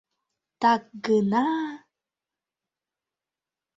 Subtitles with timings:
[0.61, 1.45] Так гына...